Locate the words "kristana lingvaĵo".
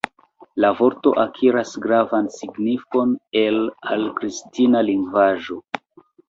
4.17-5.61